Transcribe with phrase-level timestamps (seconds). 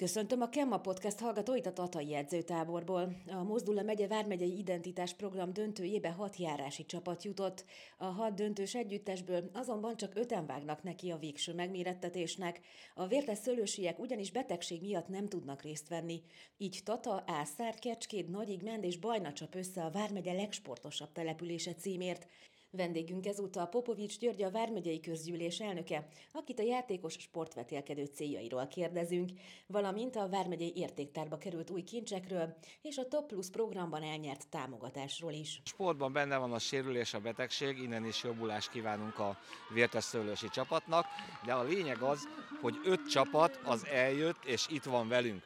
[0.00, 3.16] Köszöntöm a Kemma Podcast hallgatóit a Tatai edzőtáborból.
[3.26, 7.64] A Mozdula megye Vármegyei Identitás Program döntőjébe hat járási csapat jutott.
[7.98, 12.60] A hat döntős együttesből azonban csak öten vágnak neki a végső megmérettetésnek.
[12.94, 16.22] A vértes szőlősiek ugyanis betegség miatt nem tudnak részt venni.
[16.56, 22.26] Így Tata, Ászár, Kecskét, Nagyigmend és Bajna csap össze a Vármegye legsportosabb települése címért.
[22.72, 29.30] Vendégünk ezúttal Popovics György a Vármegyei Közgyűlés elnöke, akit a játékos sportvetélkedő céljairól kérdezünk,
[29.66, 35.60] valamint a Vármegyei értéktárba került új kincsekről és a Top Plus programban elnyert támogatásról is.
[35.64, 39.38] Sportban benne van a sérülés, a betegség, innen is jobbulást kívánunk a
[39.72, 41.06] vértes szőlősi csapatnak,
[41.44, 42.28] de a lényeg az,
[42.60, 45.42] hogy öt csapat az eljött és itt van velünk.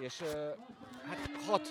[0.00, 0.22] És
[1.08, 1.68] hát hat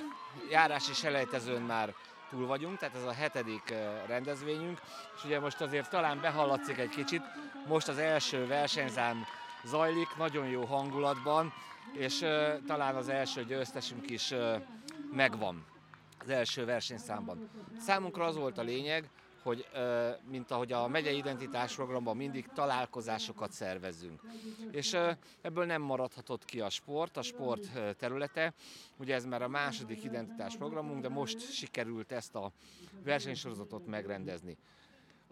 [0.51, 1.93] járási selejtezőn már
[2.31, 3.73] túl vagyunk, tehát ez a hetedik
[4.07, 4.81] rendezvényünk,
[5.15, 7.21] és ugye most azért talán behallatszik egy kicsit,
[7.67, 9.25] most az első versenyzám
[9.63, 11.53] zajlik, nagyon jó hangulatban,
[11.93, 12.17] és
[12.67, 14.33] talán az első győztesünk is
[15.13, 15.65] megvan
[16.19, 17.49] az első versenyszámban.
[17.79, 19.09] Számunkra az volt a lényeg,
[19.43, 19.65] hogy
[20.29, 24.21] mint ahogy a megyei identitás programban mindig találkozásokat szervezzünk.
[24.71, 24.97] És
[25.41, 28.53] ebből nem maradhatott ki a sport, a sport területe.
[28.97, 32.51] Ugye ez már a második identitás programunk, de most sikerült ezt a
[33.03, 34.57] versenysorozatot megrendezni.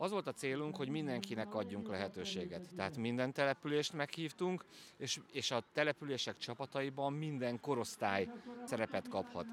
[0.01, 2.67] Az volt a célunk, hogy mindenkinek adjunk lehetőséget.
[2.75, 4.65] Tehát minden települést meghívtunk,
[4.97, 8.29] és, és a települések csapataiban minden korosztály
[8.65, 9.45] szerepet kaphat.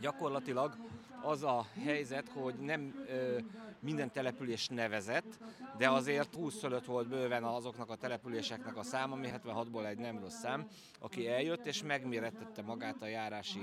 [0.00, 0.76] Gyakorlatilag
[1.22, 3.38] az a helyzet, hogy nem ö,
[3.80, 5.38] minden település nevezett,
[5.78, 10.18] de azért 20 fölött volt bőven azoknak a településeknek a száma, ami 76-ból egy nem
[10.18, 10.68] rossz szám,
[11.00, 13.60] aki eljött és megmérettette magát a járási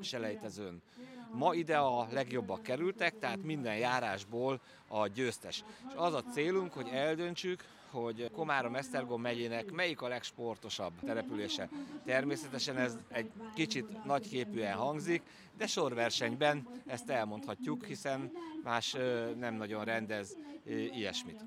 [0.00, 0.82] selejtezőn.
[1.32, 4.60] Ma ide a legjobbak kerültek, tehát minden járásból
[4.92, 5.64] a győztes.
[5.88, 11.68] És az a célunk, hogy eldöntsük, hogy Komárom-Esztergom megyének melyik a legsportosabb települése.
[12.04, 15.22] Természetesen ez egy kicsit nagyképűen hangzik,
[15.56, 18.32] de sorversenyben ezt elmondhatjuk, hiszen
[18.62, 18.96] más
[19.38, 20.36] nem nagyon rendez
[20.92, 21.44] ilyesmit.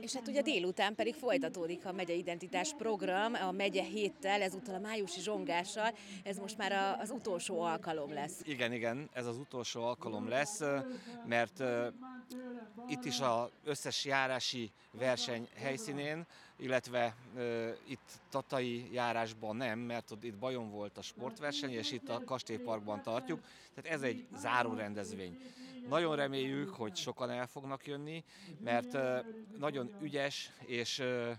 [0.00, 4.78] És hát ugye délután pedig folytatódik a megye identitás program, a megye héttel, ezúttal a
[4.78, 8.40] májusi zsongással, ez most már az utolsó alkalom lesz.
[8.42, 10.62] Igen, igen, ez az utolsó alkalom lesz,
[11.26, 11.62] mert
[12.88, 16.26] itt is az összes járási verseny helyszínén,
[16.56, 22.08] illetve uh, itt Tatai járásban nem, mert ott itt Bajon volt a sportverseny, és itt
[22.08, 23.40] a Kastélyparkban tartjuk,
[23.74, 25.38] tehát ez egy záró rendezvény.
[25.88, 28.24] Nagyon reméljük, hogy sokan el fognak jönni,
[28.60, 29.18] mert uh,
[29.58, 31.30] nagyon ügyes és uh,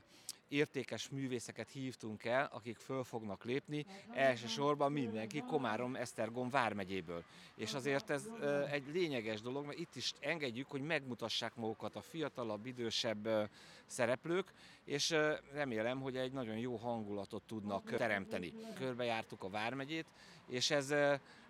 [0.48, 7.24] értékes művészeket hívtunk el, akik föl fognak lépni, elsősorban mindenki Komárom Esztergom vármegyéből.
[7.56, 8.30] És azért ez
[8.72, 13.50] egy lényeges dolog, mert itt is engedjük, hogy megmutassák magukat a fiatalabb, idősebb
[13.86, 14.54] szereplők,
[14.84, 15.16] és
[15.52, 18.54] remélem, hogy egy nagyon jó hangulatot tudnak teremteni.
[18.76, 20.06] Körbejártuk a vármegyét,
[20.50, 20.94] és ez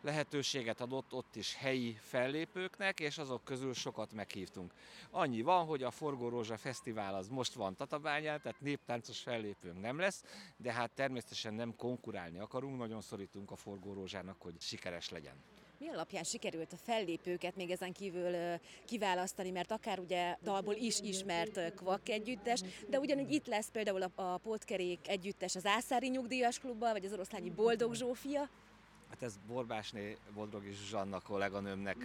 [0.02, 4.74] lehetőséget adott ott is helyi fellépőknek, és azok közül sokat meghívtunk.
[5.10, 10.00] Annyi van, hogy a Forgó Rózsa Fesztivál az most van Tatabányán, tehát néptáncos fellépőnk nem
[10.00, 10.24] lesz,
[10.58, 15.36] de hát természetesen nem konkurálni akarunk, nagyon szorítunk a Forgó Rózsának, hogy sikeres legyen.
[15.80, 21.74] Mi alapján sikerült a fellépőket még ezen kívül kiválasztani, mert akár ugye dalból is ismert
[21.76, 26.92] Kvak együttes, de ugyanúgy itt lesz például a, a Pótkerék együttes az Ászári Nyugdíjas Klubban,
[26.92, 28.50] vagy az Oroszlányi Boldog Zsófia.
[29.10, 31.98] Hát ez Borbásné Bodrogi Zsuzsanna kolléganőmnek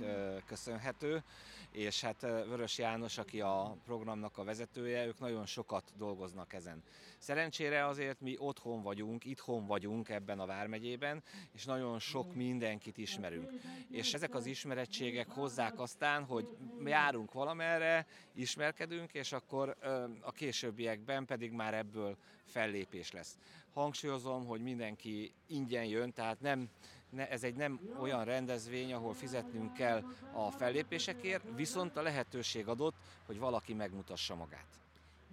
[0.46, 1.22] köszönhető,
[1.70, 6.82] és hát Vörös János, aki a programnak a vezetője, ők nagyon sokat dolgoznak ezen.
[7.18, 13.50] Szerencsére azért mi otthon vagyunk, itthon vagyunk ebben a Vármegyében, és nagyon sok mindenkit ismerünk.
[13.90, 16.48] És ezek az ismerettségek hozzák aztán, hogy
[16.84, 19.76] járunk valamerre, ismerkedünk, és akkor
[20.20, 23.36] a későbbiekben pedig már ebből fellépés lesz.
[23.74, 26.68] Hangsúlyozom, hogy mindenki ingyen jön, tehát nem,
[27.10, 30.02] ne, ez egy nem olyan rendezvény, ahol fizetnünk kell
[30.32, 32.94] a fellépésekért, viszont a lehetőség adott,
[33.26, 34.80] hogy valaki megmutassa magát.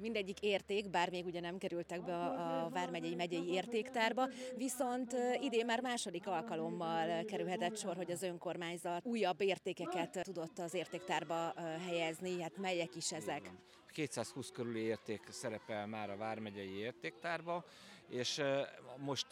[0.02, 5.66] Mindegyik érték, bár még ugye nem kerültek be a, a Vármegyei megyei értéktárba, viszont idén
[5.66, 11.54] már második alkalommal kerülhetett sor, hogy az önkormányzat újabb értékeket tudott az értéktárba
[11.88, 13.52] helyezni, hát melyek is ezek?
[13.92, 17.66] 220 körüli érték szerepel már a Vármegyei értéktárba,
[18.10, 18.42] és
[18.98, 19.28] most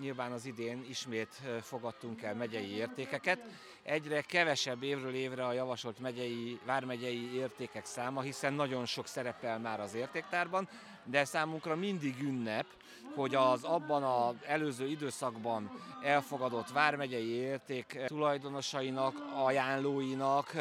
[0.00, 3.44] nyilván az idén ismét fogadtunk el megyei értékeket.
[3.82, 9.80] Egyre kevesebb évről évre a javasolt megyei, vármegyei értékek száma, hiszen nagyon sok szerepel már
[9.80, 10.68] az értéktárban,
[11.10, 12.66] de számunkra mindig ünnep,
[13.14, 15.70] hogy az abban az előző időszakban
[16.02, 20.54] elfogadott vármegyei érték tulajdonosainak, ajánlóinak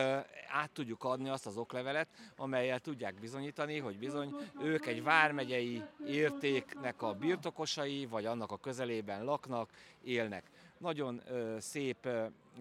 [0.47, 2.07] át tudjuk adni azt az oklevelet,
[2.37, 9.23] amelyel tudják bizonyítani, hogy bizony ők egy vármegyei értéknek a birtokosai, vagy annak a közelében
[9.23, 9.69] laknak,
[10.03, 10.43] élnek.
[10.77, 11.21] Nagyon
[11.59, 12.07] szép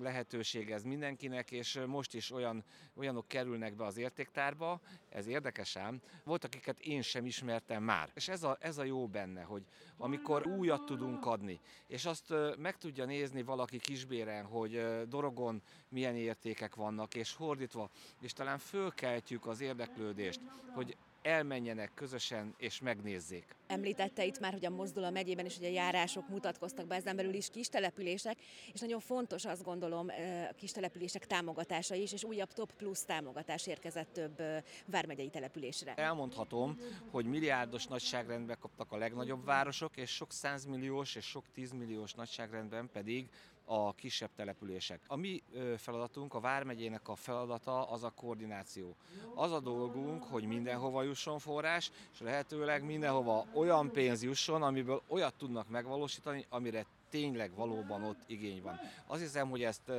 [0.01, 2.65] lehetőség ez mindenkinek, és most is olyan,
[2.95, 8.11] olyanok kerülnek be az értéktárba, ez érdekes ám, volt akiket én sem ismertem már.
[8.15, 9.63] És ez a, ez a jó benne, hogy
[9.97, 16.75] amikor újat tudunk adni, és azt meg tudja nézni valaki kisbéren, hogy dorogon milyen értékek
[16.75, 17.91] vannak, és hordítva,
[18.21, 20.41] és talán fölkeltjük az érdeklődést,
[20.75, 23.56] hogy elmenjenek közösen és megnézzék.
[23.67, 27.49] Említette itt már, hogy a Mozdula megyében is ugye járások mutatkoztak be, ezen belül is
[27.49, 28.38] kis települések,
[28.73, 30.08] és nagyon fontos azt gondolom
[30.50, 34.43] a kis települések támogatása is, és újabb Top Plus támogatás érkezett több
[34.87, 35.94] vármegyei településre.
[35.94, 36.81] Elmondhatom,
[37.11, 43.28] hogy milliárdos nagyságrendben kaptak a legnagyobb városok, és sok százmilliós és sok tízmilliós nagyságrendben pedig
[43.69, 45.01] a kisebb települések.
[45.07, 45.43] A mi
[45.77, 48.97] feladatunk, a Vármegyének a feladata az a koordináció.
[49.35, 55.35] Az a dolgunk, hogy mindenhova jusson forrás, és lehetőleg mindenhova olyan pénz jusson, amiből olyat
[55.35, 58.81] tudnak megvalósítani, amire tényleg valóban ott igény van.
[59.07, 59.93] Azt hiszem, hogy ezt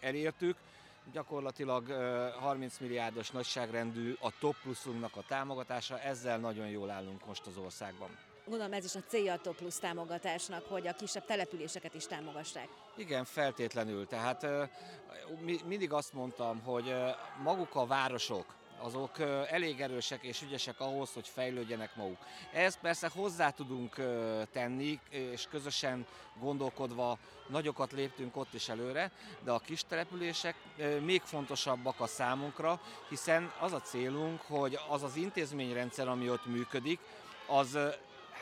[0.00, 0.56] elértük,
[1.12, 1.90] gyakorlatilag
[2.40, 8.10] 30 milliárdos nagyságrendű a top pluszunknak a támogatása, ezzel nagyon jól állunk most az országban.
[8.46, 12.68] Gondolom ez is a célja a Top Plus támogatásnak, hogy a kisebb településeket is támogassák.
[12.96, 14.06] Igen, feltétlenül.
[14.06, 14.46] Tehát
[15.64, 16.94] mindig azt mondtam, hogy
[17.42, 19.18] maguk a városok, azok
[19.50, 22.18] elég erősek és ügyesek ahhoz, hogy fejlődjenek maguk.
[22.52, 23.94] Ehhez persze hozzá tudunk
[24.52, 26.06] tenni, és közösen
[26.40, 27.18] gondolkodva
[27.48, 29.10] nagyokat léptünk ott is előre,
[29.44, 30.54] de a kis települések
[31.00, 36.98] még fontosabbak a számunkra, hiszen az a célunk, hogy az az intézményrendszer, ami ott működik,
[37.46, 37.78] az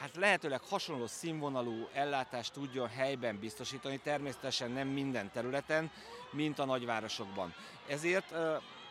[0.01, 5.91] hát lehetőleg hasonló színvonalú ellátást tudjon helyben biztosítani, természetesen nem minden területen,
[6.31, 7.55] mint a nagyvárosokban.
[7.87, 8.35] Ezért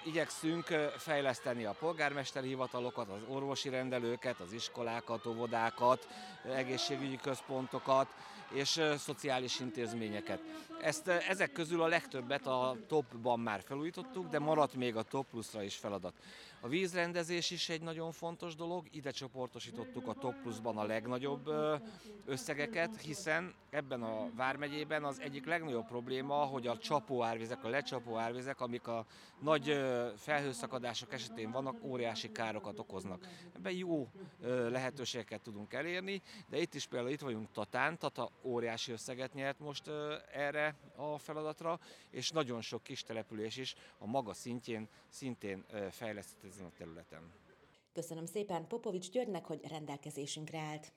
[0.04, 0.66] igyekszünk
[0.98, 6.08] fejleszteni a polgármesteri hivatalokat, az orvosi rendelőket, az iskolákat, óvodákat,
[6.56, 8.08] egészségügyi központokat
[8.54, 10.42] és szociális intézményeket.
[10.81, 15.63] Ezt, ezek közül a legtöbbet a topban már felújítottuk, de maradt még a top pluszra
[15.63, 16.13] is feladat.
[16.62, 21.50] A vízrendezés is egy nagyon fontos dolog, ide csoportosítottuk a top pluszban a legnagyobb
[22.25, 28.62] összegeket, hiszen ebben a Vármegyében az egyik legnagyobb probléma, hogy a csapóárvizek, a lecsapó árvizek,
[28.62, 29.06] amik a
[29.40, 29.81] nagy
[30.18, 33.28] felhőszakadások esetén vannak, óriási károkat okoznak.
[33.56, 34.07] Ebben jó
[34.69, 39.88] lehetőségeket tudunk elérni, de itt is például itt vagyunk Tatán, Tata óriási összeget nyert most
[40.33, 46.65] erre a feladatra, és nagyon sok kis település is a maga szintjén szintén fejlesztett ezen
[46.65, 47.31] a területen.
[47.94, 50.91] Köszönöm szépen Popovics Györgynek, hogy rendelkezésünkre állt.